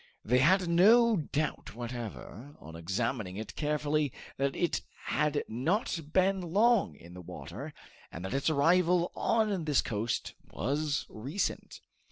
They 0.25 0.39
had 0.39 0.67
no 0.67 1.15
doubt 1.15 1.75
whatever, 1.75 2.55
on 2.59 2.75
examining 2.75 3.37
it 3.37 3.55
carefully, 3.55 4.11
that 4.37 4.55
it 4.55 4.81
had 5.03 5.43
not 5.47 6.11
been 6.11 6.41
long 6.41 6.95
in 6.95 7.13
the 7.13 7.21
water, 7.21 7.71
and 8.11 8.25
that 8.25 8.33
its 8.33 8.49
arrival 8.49 9.11
on 9.15 9.65
this 9.65 9.83
coast 9.83 10.33
was 10.51 11.05
recent. 11.07 11.81